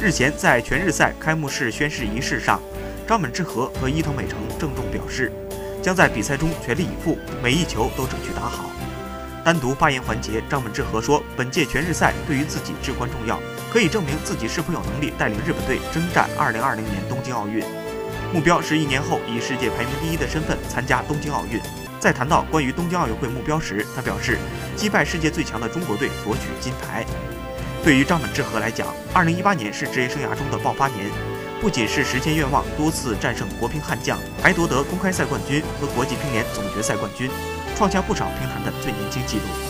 [0.00, 2.62] 日前，在全日赛开幕式宣誓仪式上，
[3.04, 5.32] 张本智和和伊藤美诚郑重表示，
[5.82, 8.70] 将在比赛中全力以赴，每一球都争取打好。
[9.44, 13.40] 单独发言环节，张本智和说，本届全日赛对于自己至关重要，
[13.72, 17.64] 可以证明自己是否有能力带领日本队征战2020年东京奥运。
[18.32, 21.60] 目标是一年后以世界排名第一的身份参加东京奥运。
[21.98, 24.38] 在谈到关于东京奥运会目标时，他表示，
[24.76, 27.04] 击败世界最强的中国队夺取金牌。
[27.88, 31.10] 对于张本智和来讲二零一八年是职业生涯中的爆发年，
[31.58, 37.30] 不仅是实现愿望，多次战胜国乒悍将，还夺得公开赛冠军和国际乒联总决赛冠军，
[37.74, 39.68] 创下不少乒坛的最年轻纪录。